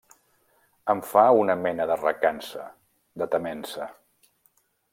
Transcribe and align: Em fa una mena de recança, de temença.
Em 0.93 1.01
fa 1.09 1.25
una 1.41 1.55
mena 1.65 1.87
de 1.91 1.97
recança, 2.01 2.65
de 3.23 3.29
temença. 3.37 3.91